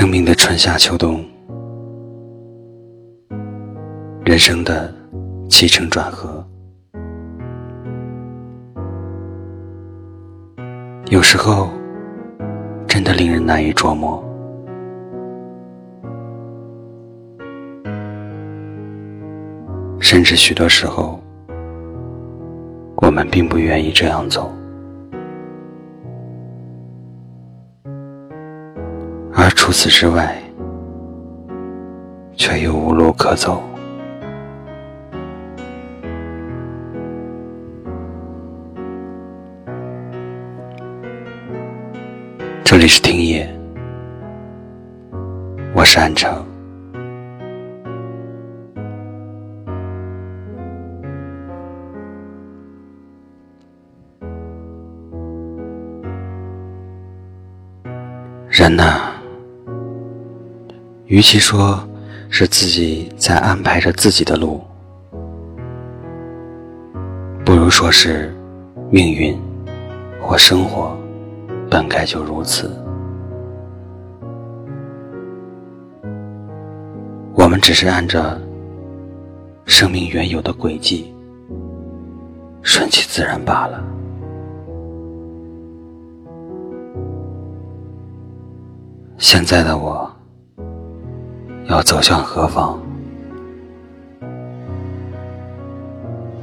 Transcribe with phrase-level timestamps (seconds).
[0.00, 1.22] 生命的春夏秋冬，
[4.24, 4.90] 人生的
[5.46, 6.42] 起承转合，
[11.10, 11.68] 有时候
[12.88, 14.24] 真的令人难以琢磨。
[20.00, 21.20] 甚至许多时候，
[23.02, 24.50] 我们并不愿意这样走，
[29.70, 30.36] 除此之外，
[32.36, 33.62] 却又无路可走。
[42.64, 43.48] 这里是听夜，
[45.72, 46.44] 我是安城。
[58.48, 59.12] 人呐，
[61.10, 61.76] 与其说
[62.28, 64.60] 是自己在安排着自己的路，
[67.44, 68.32] 不如说是
[68.92, 69.36] 命运
[70.22, 70.96] 或生活
[71.68, 72.70] 本该就如此。
[77.34, 78.40] 我们只是按着
[79.66, 81.12] 生命原有的轨迹，
[82.62, 83.82] 顺其自然罢了。
[89.18, 90.08] 现在的我
[91.70, 92.76] 要走向何方？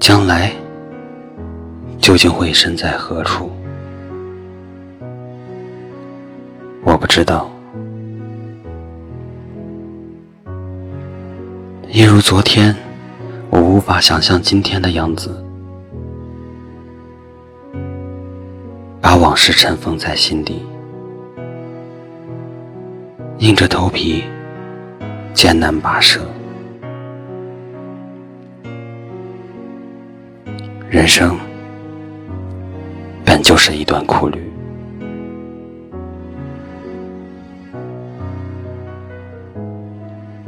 [0.00, 0.50] 将来
[2.00, 3.48] 究竟会身在何处？
[6.82, 7.48] 我不知道。
[11.88, 12.74] 一如昨天，
[13.48, 15.30] 我无法想象今天的样子，
[19.00, 20.66] 把往事尘封在心底。
[23.38, 24.24] 硬着头皮，
[25.42, 26.20] 艰难跋涉。
[30.88, 31.36] 人生
[33.24, 34.40] 本就是一段苦旅，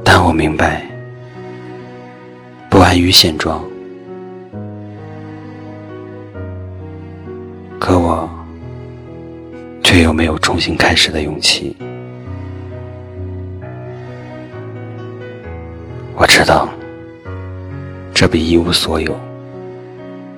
[0.04, 0.86] 但我明白，
[2.70, 3.64] 不安于现状，
[7.80, 8.30] 可我
[9.82, 11.76] 却又没有重新开始的勇气。
[16.16, 16.68] 我知道，
[18.14, 19.14] 这比一无所有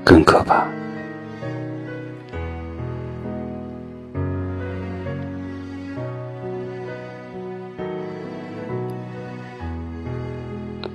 [0.03, 0.66] 更可怕。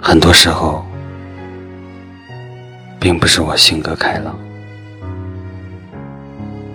[0.01, 0.83] 很多时候，
[2.99, 4.35] 并不是我性格开朗，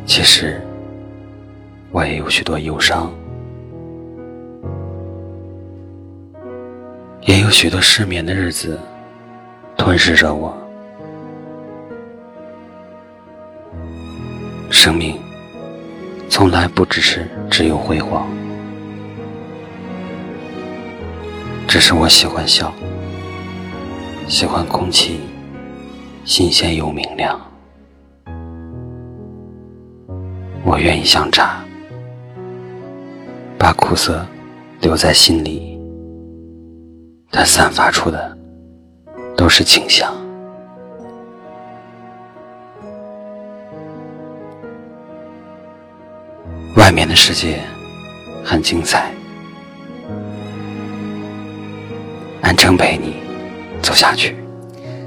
[0.06, 0.60] 其实
[1.90, 3.12] 我也有许多忧伤。
[7.46, 8.76] 有许多失眠的日子
[9.76, 10.52] 吞噬着我。
[14.68, 15.16] 生命
[16.28, 18.26] 从来不只是只有辉煌，
[21.68, 22.74] 只是我喜欢笑，
[24.26, 25.20] 喜欢空气
[26.24, 27.40] 新鲜又明亮。
[30.64, 31.64] 我愿意像茶，
[33.56, 34.26] 把苦涩
[34.80, 35.75] 留在心里。
[37.36, 38.34] 它散发出的
[39.36, 40.10] 都是清香。
[46.76, 47.60] 外面的世界
[48.42, 49.12] 很精彩，
[52.40, 53.16] 安城陪你
[53.82, 54.34] 走下去。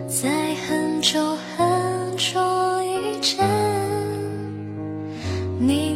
[0.07, 0.29] 在
[0.67, 2.39] 很久很久
[2.83, 3.43] 以前，
[5.57, 5.88] 你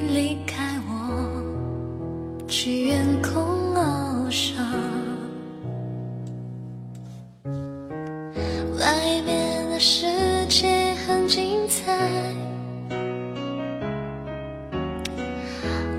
[8.83, 11.97] 外面的世界很精彩，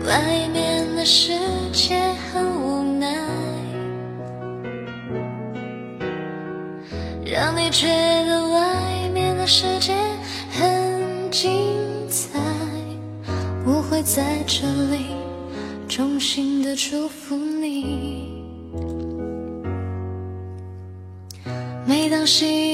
[0.07, 1.33] 外面的世
[1.73, 1.99] 界
[2.31, 3.07] 很无奈，
[7.25, 7.87] 让你觉
[8.27, 9.95] 得外面的世界
[10.51, 12.39] 很精彩。
[13.65, 15.07] 我会在这里
[15.89, 18.45] 衷心的祝福你。
[21.87, 22.74] 每当夕